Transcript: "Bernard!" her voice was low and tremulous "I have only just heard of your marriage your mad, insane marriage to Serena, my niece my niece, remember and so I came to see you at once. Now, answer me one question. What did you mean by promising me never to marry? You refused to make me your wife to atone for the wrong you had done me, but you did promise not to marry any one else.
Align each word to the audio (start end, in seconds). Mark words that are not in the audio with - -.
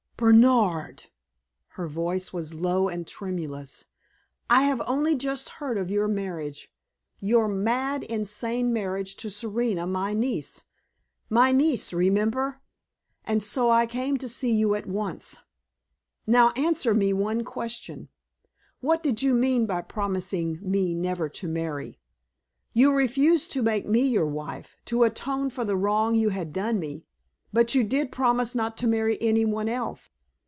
"Bernard!" 0.21 1.05
her 1.69 1.87
voice 1.87 2.31
was 2.31 2.53
low 2.53 2.87
and 2.87 3.07
tremulous 3.07 3.85
"I 4.51 4.65
have 4.65 4.79
only 4.85 5.15
just 5.15 5.49
heard 5.57 5.79
of 5.79 5.89
your 5.89 6.07
marriage 6.07 6.71
your 7.19 7.47
mad, 7.47 8.03
insane 8.03 8.71
marriage 8.71 9.15
to 9.15 9.31
Serena, 9.31 9.87
my 9.87 10.13
niece 10.13 10.61
my 11.27 11.51
niece, 11.51 11.91
remember 11.91 12.61
and 13.25 13.41
so 13.41 13.71
I 13.71 13.87
came 13.87 14.15
to 14.17 14.29
see 14.29 14.51
you 14.51 14.75
at 14.75 14.85
once. 14.85 15.37
Now, 16.27 16.51
answer 16.51 16.93
me 16.93 17.13
one 17.13 17.43
question. 17.43 18.09
What 18.79 19.01
did 19.01 19.23
you 19.23 19.33
mean 19.33 19.65
by 19.65 19.81
promising 19.81 20.59
me 20.61 20.93
never 20.93 21.29
to 21.29 21.47
marry? 21.47 21.97
You 22.73 22.93
refused 22.93 23.51
to 23.53 23.63
make 23.63 23.87
me 23.87 24.01
your 24.03 24.27
wife 24.27 24.75
to 24.85 25.01
atone 25.03 25.49
for 25.49 25.65
the 25.65 25.75
wrong 25.75 26.13
you 26.13 26.29
had 26.29 26.53
done 26.53 26.77
me, 26.77 27.07
but 27.53 27.75
you 27.75 27.83
did 27.83 28.13
promise 28.13 28.55
not 28.55 28.77
to 28.77 28.87
marry 28.87 29.17
any 29.19 29.43
one 29.43 29.67
else. 29.67 30.07